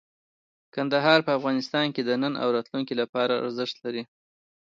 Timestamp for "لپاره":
3.01-3.39